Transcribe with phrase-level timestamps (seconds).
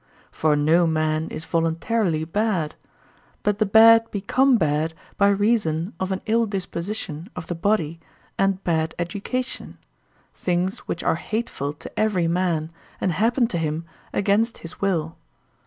[0.31, 2.73] For no man is voluntarily bad;
[3.43, 7.99] but the bad become bad by reason of an ill disposition of the body
[8.35, 9.77] and bad education,
[10.33, 15.17] things which are hateful to every man and happen to him against his will.